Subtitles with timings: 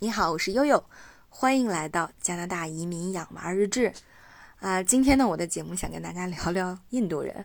[0.00, 0.84] 你好，我是悠悠，
[1.28, 3.92] 欢迎来到加拿大移民养娃日志。
[4.60, 7.44] 啊，今天呢，我的节目想跟大家聊聊印度人。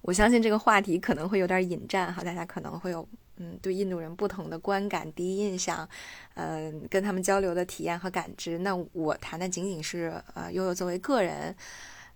[0.00, 5.86] 我相信这个话题可能会有点引战哈，大家可能会有嗯对印度人不同的观感、第一印象，
[6.32, 8.56] 嗯，跟他们交流的体验和感知。
[8.60, 11.54] 那我谈的仅仅是呃悠悠作为个人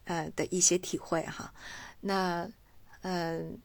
[0.04, 1.52] 呃的一些体会哈。
[2.00, 2.48] 那
[3.02, 3.58] 嗯，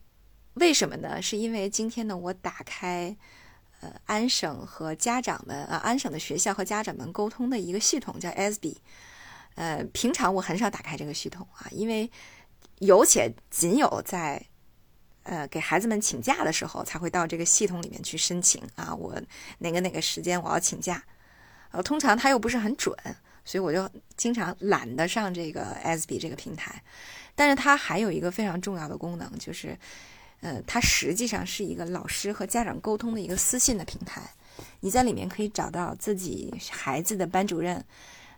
[0.56, 1.22] 为什么呢？
[1.22, 3.16] 是因为今天呢，我打开。
[4.06, 8.76] 安省和家长们啊，安省的学校和家长们沟通的一个系统叫 ASB。
[9.56, 12.12] 呃，平常我很少打开这个系统啊，因为
[12.80, 14.46] 有且仅有在
[15.24, 18.94] 呃给孩子们请假的时候才会到这个系统里面去申请啊。
[18.94, 19.20] 我
[19.60, 21.04] 哪个哪个时间我要请假，
[21.72, 22.94] 呃，通常它又不是很准，
[23.46, 26.84] 所以我就经常懒得上这个 ASB 这个平台。
[27.34, 29.78] 但是它还有一个非常重要的功能，就是。
[30.46, 34.22] 呃，它实际上是一个老师和家长沟通的一个私信的平台，
[34.82, 37.84] 你在里面可以找到自己孩子的班主任，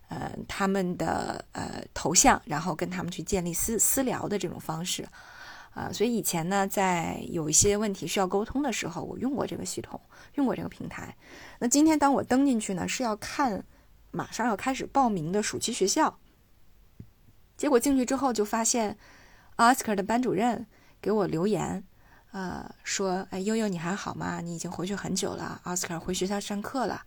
[0.08, 5.06] 呃，他们的呃头像，然后跟他们去建立私私聊的这种方式，
[5.74, 10.00] 啊，所以以前呢，在有一些问题需要沟通的时候，我用过这个系统，
[10.36, 11.14] 用过这个平台。
[11.60, 13.66] 那今天当我登进去呢，是要看
[14.12, 16.18] 马上要开始报名的暑期学校，
[17.58, 18.98] 结果进去之后就发现
[19.58, 20.68] ，Oscar 的班主任。
[21.00, 21.84] 给我留言，
[22.38, 24.42] 呃，说，哎，悠悠你还好吗？
[24.42, 27.02] 你已经回去很久了，奥斯卡回学校上课了，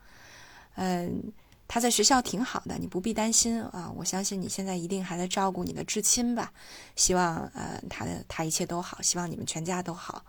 [0.75, 1.33] 嗯，
[1.69, 3.93] 他在学校挺好的，你不必担心啊。
[3.95, 6.53] 我相信你现在一定还在照顾你的至亲吧？
[6.97, 10.25] 希望，呃，他的他一切都好，希望你们全家都好。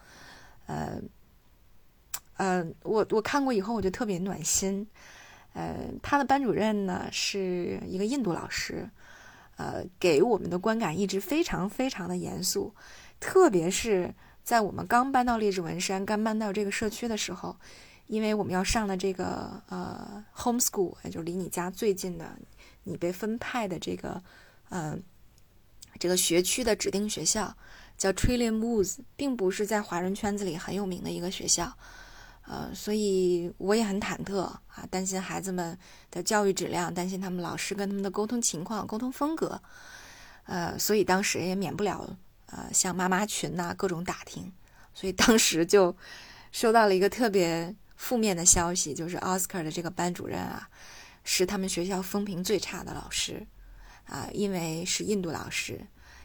[0.67, 1.01] 呃，
[2.37, 4.87] 呃，我我看过以后我就特别暖心。
[5.53, 8.87] 呃，他的班主任呢是一个印度老师，
[9.57, 12.75] 呃，给我们的观感一直非常非常的严肃。
[13.19, 17.55] 特别是在我们刚搬到列治文山、刚搬到这个社区的时候，
[18.07, 22.37] 因为我们要上的这个呃 home school，也就离你家最近的，
[22.83, 24.21] 你被分派的这个
[24.69, 25.01] 嗯
[25.99, 27.55] 这个学区的指定学校
[27.97, 31.71] 叫 Trillium Woods，并不是在华人圈子里很有名的一个学校，
[32.47, 34.59] 呃，所以我也很忐忑啊，
[34.89, 35.77] 担心孩子们
[36.09, 39.61] 的教育质量，担心他们老师跟他们的沟通情况、沟通风格，
[40.45, 42.17] 呃，所以当时也免不了。
[42.51, 44.51] 呃，像妈妈群呐，各种打听，
[44.93, 45.95] 所以当时就
[46.51, 50.69] 收到了一个特别负面的消息，就是奥斯卡的这个班主任啊，
[51.23, 53.47] 是他们学校风评最差的老师
[54.05, 55.79] 啊，因为是印度老师，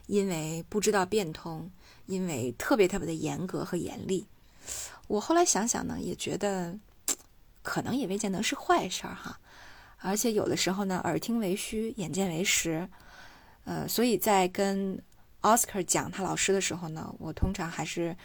[0.07, 1.71] 因为不知道变通，
[2.07, 4.27] 因为特别特别的严格和严厉。
[5.07, 6.77] 我后来想想呢，也觉得
[7.63, 9.39] 可能也未见得是坏事儿哈，
[9.99, 12.89] 而且有的时候呢，耳听为虚，眼见为实，
[13.63, 15.01] 呃，所以在跟。
[15.47, 18.17] Oscar 讲他老师的时候呢，我通常还是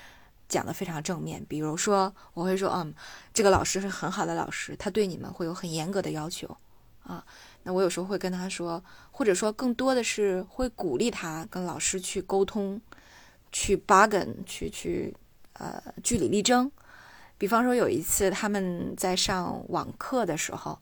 [0.50, 1.46] 讲的非常正面。
[1.48, 2.92] 比如说，我会说，嗯，
[3.32, 6.58] 这个老师是很好的老师，他对你们会有很严格的要求
[7.04, 7.24] 啊。
[7.62, 12.82] 那我有时候会跟他说，或者说更多的是会鼓励他跟老师去沟通，
[13.52, 15.16] 去 bargain，去去
[15.54, 16.72] 呃据理力争。
[17.38, 20.80] 比方说有一次他们在上网课的时候，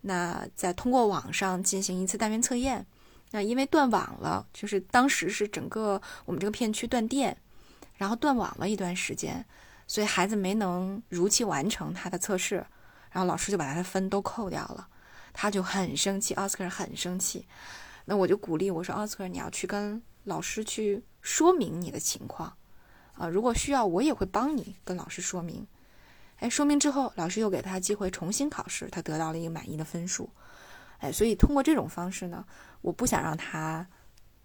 [0.00, 2.86] 那在通过网上进行一次单元测验。
[3.32, 7.36] 那因为断网了，就是当时是整个我们这个片区断电，
[7.96, 9.44] 然后断网了一段时间，
[9.86, 12.56] 所以孩子没能如期完成他的测试，
[13.10, 14.86] 然后老师就把他的分都扣掉了，
[15.32, 17.46] 他就很生气，奥斯卡很生气。
[18.04, 22.54] 那我就鼓励我说，奥斯卡你要去跟老师去说明你的情况，
[23.14, 25.66] 啊，如果需要我也会帮你跟老师说明。
[26.38, 30.28] 哎，说明之后，老师又给他机会重新考试，他得到了一个满意的分数。
[31.02, 32.44] 哎，所以通过这种方式呢，
[32.80, 33.84] 我不想让他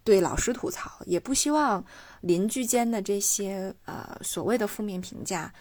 [0.02, 1.84] 对老师吐槽，也不希望
[2.22, 5.54] 邻居间的这些呃所谓的负面评价，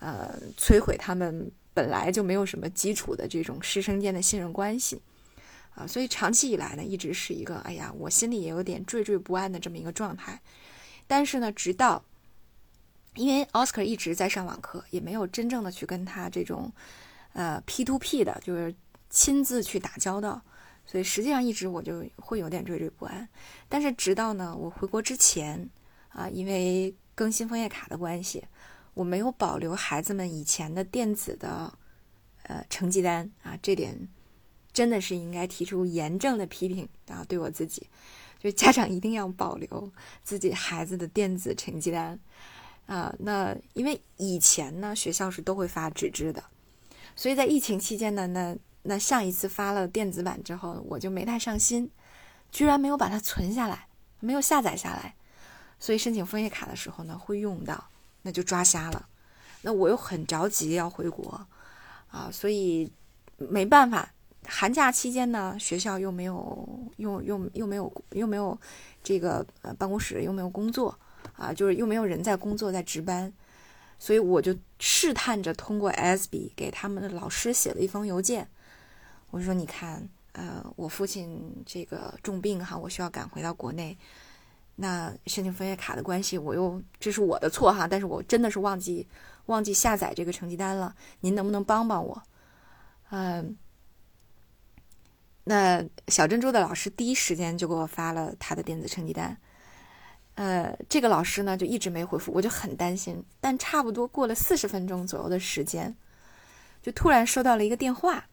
[0.00, 5.00] 呃摧毁他们本来就没有什么基础的这种师生间的信任关系
[5.76, 5.86] 啊。
[5.86, 10.40] 所以长期以来呢，一直是一个哎呀，我心里也有点惴惴不安的这么一个状态。
[11.06, 12.04] 但是呢，直到
[13.14, 16.72] 因为 Oscar 一直在上网课，也没有真正的去跟他这种
[17.34, 18.74] 呃 P to P 的，就是。
[19.10, 20.40] 亲自去打交道，
[20.86, 23.28] 所以实际上一直我就会有点惴惴不安。
[23.68, 25.68] 但是直到呢，我回国之前
[26.08, 28.44] 啊，因为更新枫叶卡的关系，
[28.94, 31.72] 我没有保留孩子们以前的电子的
[32.44, 34.08] 呃成绩单啊，这点
[34.72, 37.86] 真的是应该提出严正的批评啊，对我自己，
[38.38, 39.92] 就家长一定要保留
[40.22, 42.18] 自己孩子的电子成绩单
[42.86, 43.14] 啊。
[43.18, 46.42] 那因为以前呢，学校是都会发纸质的，
[47.16, 51.90] 所以在疫情期间呢，那那上一次发了电子版之后，我就没太上心，
[52.50, 53.88] 居然没有把它存下来，
[54.20, 55.14] 没有下载下来，
[55.78, 57.90] 所以申请枫叶卡的时候呢会用到，
[58.22, 59.06] 那就抓瞎了。
[59.62, 61.46] 那我又很着急要回国
[62.10, 62.90] 啊，所以
[63.36, 64.10] 没办法，
[64.46, 68.58] 寒假期间呢，学校又没有又又又没有又没有
[69.04, 70.98] 这个呃办公室又没有工作
[71.36, 73.30] 啊，就是又没有人在工作在值班，
[73.98, 78.48] 所以我就试探着通过 S B 给他们的老师写了一封邮件，
[79.30, 83.96] 我说你看，呃，我父亲这个重病哈，我需要赶回到国内。
[84.76, 89.06] 那申请分学卡的关系，我又这是我的错哈，但是我真的是忘记
[89.46, 92.22] 忘记下载这个成绩单了，您能不能帮帮我？
[93.10, 93.58] 嗯，
[95.44, 99.36] 那小珍珠的老师第一时间就给我发了他的电子成绩单，
[100.36, 105.94] 呃，这个老师呢就一直没回复，我就很担心，但差不多过了四十分钟左右的时间，
[106.80, 108.29] 就突然收到了一个电话。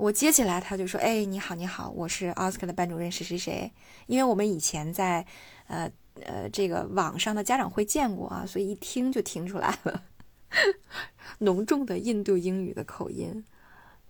[0.00, 3.70] 我接起来，他就说：“哎，你好，你好，我是奥斯卡的班主任，谁谁谁。
[4.06, 5.26] 因为我们以前在，
[5.66, 5.90] 呃
[6.24, 10.04] 呃，这个网上的家长会见过啊，所以一听就听出来了，
[11.40, 13.44] 浓重的印度英语的口音，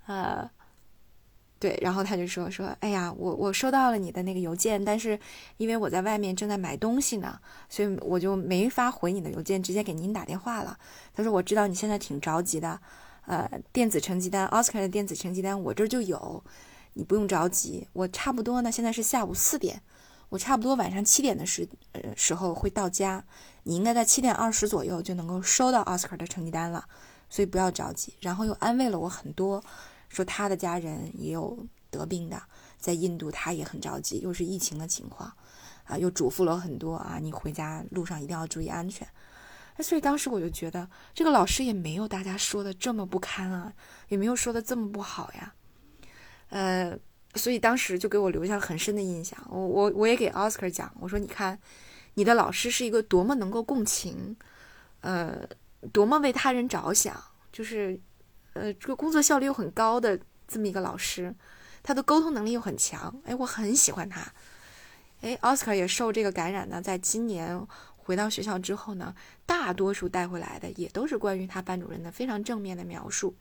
[0.06, 0.48] 呃，
[1.58, 1.76] 对。
[1.82, 5.19] 然后他就说说，哎呀，我我收到了你的那个邮件，但是
[5.56, 10.78] 因为我在外面正在买东西呢，所以我就没法回你的邮件，直接给您打电话了。
[11.12, 12.81] 他说我知道你现在挺着急的。”
[13.26, 16.43] 呃，电子成绩单，Oscar 的电子成绩单我这儿就有，
[16.94, 17.87] 你不用着急。
[17.93, 19.82] 我差不多呢，现在是下午四点，
[20.31, 23.25] 我差不多晚上七点的时呃时候会到家，
[23.62, 26.84] 你应该在七点二十左右就能够收到 Oscar 的成绩单了，
[27.28, 28.14] 所以不要着急。
[28.20, 29.62] 然后又安慰了我很多，
[30.08, 32.43] 说他的家人也有得病的，
[32.78, 35.32] 在印度他也很着急，又是疫情的情况，
[35.84, 39.06] 啊，又嘱咐了很多啊，你回家路上一定要注意安全。
[39.78, 43.72] 所以当时我就觉得，这个老师也没有大家说的这么不堪啊，
[44.08, 45.55] 也没有说的这么不好呀。
[46.50, 46.94] 呃，
[47.34, 49.38] 所以当时就给我留下了很深的印象。
[49.49, 51.58] 我我我也给奥斯卡讲，我说你看，
[52.14, 54.37] 你的老师是一个多么能够共情，
[55.00, 55.49] 呃，
[55.93, 57.19] 多么为他人着想，
[57.50, 57.99] 就是
[58.52, 61.34] 呃这个工作效率又很高的这么一个老师，
[61.82, 63.19] 他的沟通能力又很强。
[63.25, 64.20] 哎，我很喜欢他。
[65.23, 67.66] 哎，奥斯卡也受这个感染呢，在今年。
[68.10, 69.14] 回到学校之后呢，
[69.46, 73.36] 大多数带回来的也都是关于他班主任的非常正面的描述，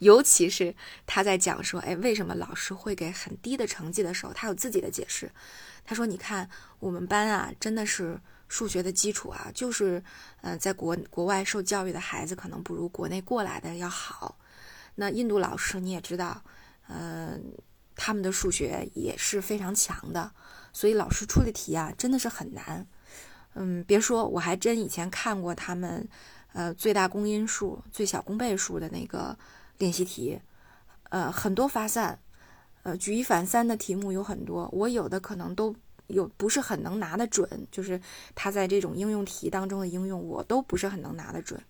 [0.00, 0.76] 尤其是
[1.06, 5.32] 他在讲说，哎，为什么老师会给很低的成绩的时候，他有自己的解释。
[5.82, 10.04] 他说：“你看，我们班啊，真的是数学的基础啊，就是，
[10.42, 14.38] 呃，在国国外受教育的孩子可能不如国内过来的要好。
[14.96, 16.44] 那印度老师你也知道，
[16.88, 17.54] 嗯，
[17.96, 20.32] 他们的数学也是非常强的，
[20.70, 22.86] 所以老师出的题啊，真的是很难。”
[23.54, 26.08] 嗯，别说，我还真以前看过他们，
[26.54, 29.36] 呃，最大公因数、最小公倍数的那个
[29.76, 30.40] 练习题，
[31.10, 32.18] 呃，很多发散，
[32.82, 35.76] 呃，举一反三的题目有很多，我有的可能都
[36.06, 38.00] 有不是很能拿得准，就是
[38.34, 41.60] 他在这种应用题当中的应用，我都不是很能拿得准，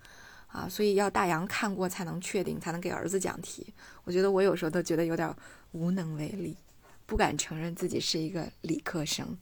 [0.46, 3.75] 啊，所以要大洋看过才能确定，才能给儿子讲题。
[4.05, 5.34] 我觉得我有时候都觉得有点
[5.73, 6.56] 无能为力，
[7.06, 9.37] 不敢承认自己是一个理科生，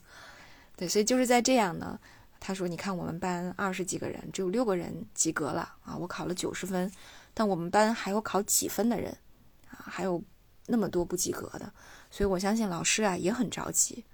[0.75, 2.01] 对，所以就是在这样呢。
[2.41, 5.95] 他说：“你看，我们班二十几个人，只有六个人及格了啊！
[5.95, 6.91] 我考了九十分，
[7.35, 9.15] 但我们班还有考几分的人
[9.71, 10.21] 啊，还有
[10.67, 11.71] 那么多不及格的。
[12.11, 14.07] 所以我相信老师啊也很着急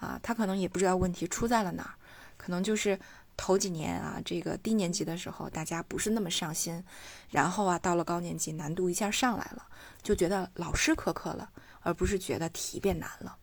[0.00, 1.94] 啊，他可能也不知道问题出在了哪儿，
[2.38, 2.98] 可能就是
[3.36, 6.82] 头几年啊，这个低年级的时候大家不是那么上心，
[7.28, 9.62] 然后啊到了高年级难度一下上来了，
[10.02, 11.50] 就觉得老师苛刻了，
[11.82, 13.36] 而不是觉得题变难了。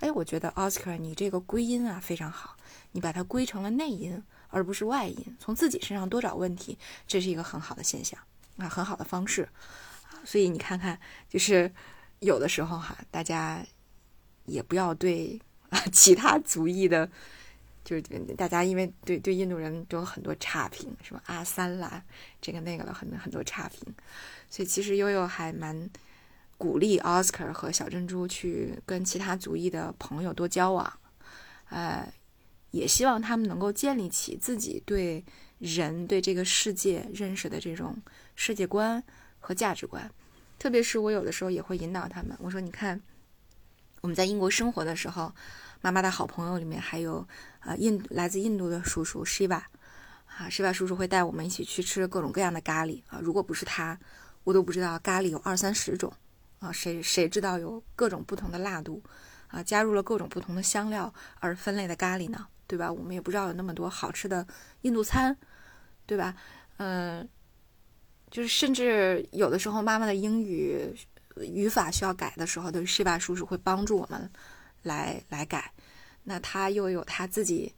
[0.00, 2.55] 哎，我觉得奥斯卡你这个归因啊非常好。”
[2.96, 8.18] 你把它归成了内因，而不是外因，从自己身上多找问题，这是一个很好的现象
[8.56, 9.46] 啊，很好的方式。
[10.24, 10.98] 所以你看看，
[11.28, 11.70] 就是
[12.20, 13.62] 有的时候哈，大家
[14.46, 15.38] 也不要对
[15.68, 17.06] 啊其他族裔的，
[17.84, 18.02] 就是
[18.34, 22.02] 大家因为对对印度人都有很多差评，什么阿三啦，
[22.40, 23.94] 这个那个的很很多差评。
[24.48, 25.90] 所以其实悠悠还蛮
[26.56, 30.90] 鼓励奥斯卡和小珍珠去跟其他族裔的朋友多交往，
[31.68, 32.10] 呃。
[32.76, 35.24] 也希望他们能够建立起自己对
[35.58, 37.96] 人、对这个世界认识的这种
[38.34, 39.02] 世界观
[39.40, 40.10] 和价值观。
[40.58, 43.00] 特别是我有的时候也会引导他们，我说：“你看，
[44.00, 45.34] 我们在英国生活的时候，
[45.82, 47.26] 妈妈的好朋友里面还有
[47.60, 49.60] 啊印来自印度的叔叔 Shiva，
[50.26, 53.20] 啊 Shiva 叔叔会带我们一起去吃各种各样的咖喱啊。
[53.20, 53.98] 如果不是他，
[54.44, 56.10] 我都不知道咖喱有二三十种
[56.58, 56.72] 啊。
[56.72, 59.02] 谁谁知道有各种不同的辣度
[59.48, 59.62] 啊？
[59.62, 62.92] 加入了各种不同的香料而分类的咖喱呢？”对吧？
[62.92, 64.46] 我们也不知道有那么多好吃的
[64.82, 65.36] 印度餐，
[66.06, 66.34] 对吧？
[66.78, 67.28] 嗯，
[68.30, 70.94] 就是甚至有的时候，妈妈的英语
[71.36, 74.30] 语法需要改的时候，都是施巴叔叔会帮助我们
[74.82, 75.72] 来来改。
[76.24, 77.72] 那他又有他自己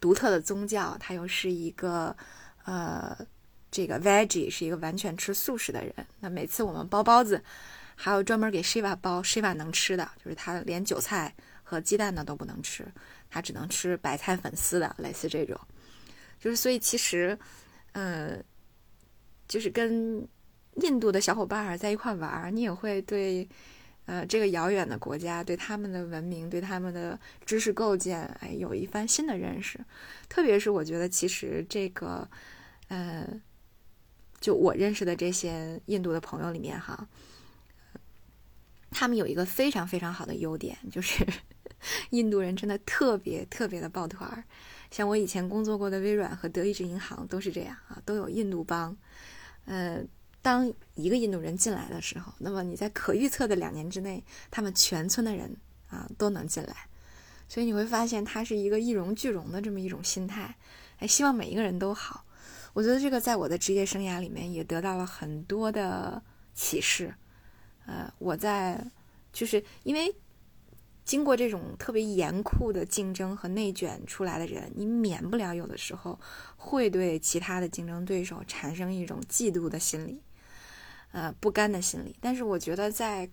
[0.00, 2.16] 独特的宗教，他又是一个
[2.64, 3.18] 呃
[3.70, 5.92] 这个 veggie 是一个完全吃素食的人。
[6.20, 7.42] 那每次我们包包子，
[7.96, 11.34] 还有专门给 Shiva 包，Shiva 能吃的，就是他连韭菜
[11.68, 12.86] 和鸡蛋的都不能吃，
[13.28, 15.58] 他只能吃白菜粉丝的，类似这种。
[16.40, 17.38] 就是所以其实，
[17.92, 18.42] 呃，
[19.46, 20.26] 就是跟
[20.76, 23.46] 印度的小伙伴在一块玩，你也会对，
[24.06, 29.78] 呃，这个遥远的国家，对他们的文明，对他们的知识构建，哎，有一番新的认识。
[30.28, 32.26] 特别是我觉得，其实这个，
[32.88, 33.28] 呃。
[34.40, 37.08] 就我认识的这些印度的朋友里面，哈，
[38.88, 41.26] 他们有一个非常非常好的优点，就是
[42.10, 44.44] 印度人真的特别特别的抱团儿。
[44.90, 48.96] 像我以前工作过的微软和德意志银行都是这样啊，都有印度帮。
[49.66, 50.02] 呃，
[50.40, 55.54] 当一个印度人进来的时候，那么你在可预测的两年之内，他们全村的人
[55.88, 56.74] 啊都能进来。
[57.48, 60.56] 所以你会发现，他是一个一荣俱荣的这么一种心态，
[60.98, 62.24] 哎，希望每一个人都好。
[62.72, 66.22] 我觉得这个在我的职业生涯里面也得到了很多的
[66.54, 67.14] 启示。
[67.86, 68.82] 呃，我在
[69.32, 70.14] 就是因为
[71.08, 76.20] 经过这种特别严酷的竞争和内卷出来的人，你免不了有的时候
[76.54, 80.22] 会对其他的竞争对手产生一种嫉妒的心理，
[81.12, 82.14] 呃，不甘的心理。
[82.20, 83.26] 但是我觉得在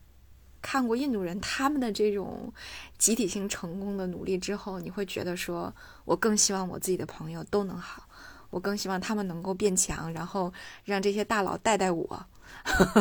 [0.61, 2.53] 看过印度人他们的这种
[2.97, 8.07] 集体性成功的努力之后，你会觉得说，我更希望我自己的朋友都能好。
[8.51, 10.53] 我更希望他们能够变强，然后
[10.85, 12.25] 让这些大佬带带我，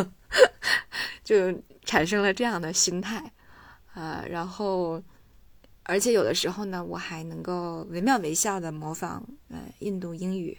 [1.23, 3.31] 就产生了这样的心态，
[3.95, 5.03] 呃，然后，
[5.85, 10.59] 而且有的时候呢，我还能够惟妙惟肖的模仿呃印度英语，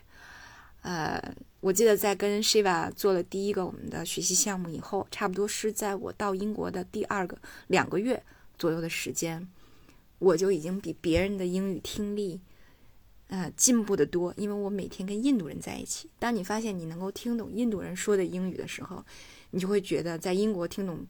[0.82, 1.22] 呃，
[1.60, 7.38] 我记得在跟 Shiva 做了第一个我们的学习项目以后，差不多是在我到英国的第二个
[7.68, 8.24] 两个月
[8.58, 9.48] 左右的时间，
[10.20, 12.42] 我就已经比别人的英语听力。
[13.28, 16.08] 呃，进步的多，因为我每天跟印度人在一起。
[16.20, 19.04] 当你发现你能够听懂印度人说的英语的时候，
[19.50, 21.04] 你就会觉得在英国听懂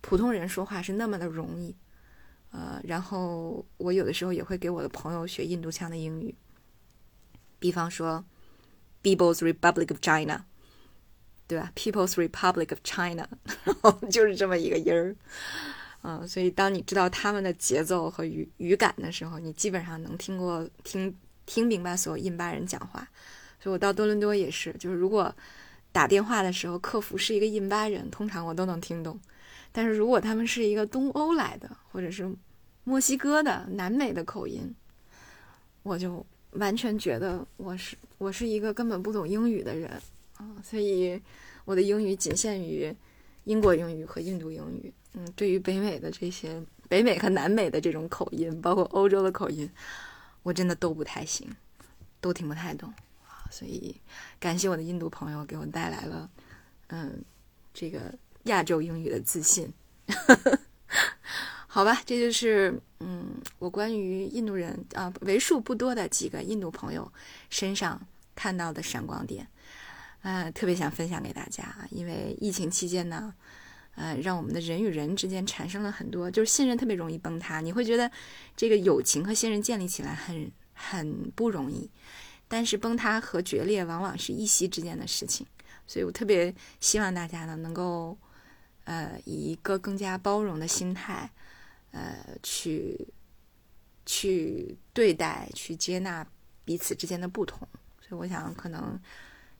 [0.00, 1.74] 普通人说话是那么的容易。
[2.50, 6.34] 呃，然后我有的时候也会给我的朋友学印度腔的英语，
[7.58, 8.24] 比方说
[9.02, 10.44] “People's Republic of China”，
[11.46, 13.28] 对吧？“People's Republic of China”，
[13.64, 15.14] 然 后就是这么一个音儿。
[16.02, 21.14] 嗯，所以当你知道他们的节奏和语语感的时候，你基本上能听过听。
[21.50, 23.08] 听明白所有印巴人讲话，
[23.58, 25.34] 所以我到多伦多也是，就是如果
[25.92, 29.18] 打电话的时候客服是一个印巴人，通常我都能听懂。
[29.78, 32.28] 但是如果他们是一个东欧来的，或者是
[32.82, 34.74] 墨西哥的、南美的口音，
[35.84, 39.88] 我就完全觉得我是我是一个根本不懂英语的人
[40.36, 40.56] 啊！
[40.64, 41.22] 所以
[41.64, 42.92] 我的英语仅限于
[43.44, 44.92] 英国英语和印度英语。
[45.12, 49.70] 嗯，对于北美的这些北美和南美的这种口音，包括欧洲的口音。
[50.42, 51.48] 我真的都不太行，
[52.20, 52.92] 都听不太懂
[53.28, 53.94] 啊，所以
[54.40, 56.28] 感谢我的印度朋友给我带来了，
[56.88, 57.22] 嗯，
[57.72, 58.12] 这个
[58.48, 59.72] 亚洲英语的自信。
[61.66, 67.10] 好吧，这就是嗯，我关于印度人啊，为数不多的几个印度朋友
[67.48, 68.00] 身上
[68.34, 69.46] 看到的闪光点，
[70.22, 73.32] 呃，特别想分享给大家啊，因为疫情期间呢。
[74.00, 77.60] 呃，让我们的人与人之间产生了很多，就是信任特别容易崩塌。
[77.60, 78.08] 你会觉得
[78.56, 81.90] 这个友情和信任建立起来很很不容易，
[82.46, 85.44] 但是崩塌和决裂往往是一夕之间的事情。
[85.84, 88.16] 所以我特别希望大家呢，能够
[88.88, 91.30] 呃以一个更加包容的心态，
[91.92, 93.08] 呃去
[94.06, 96.26] 去对待、去接纳
[96.64, 97.68] 彼此之间的不同。
[98.00, 98.98] 所以我想，可能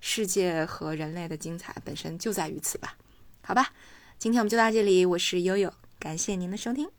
[0.01, 2.97] 世界和人类的精彩本身就在于此吧。
[3.43, 3.73] 好吧。
[4.19, 6.91] 今天我们就到这里，我是悠悠，感谢您的收听。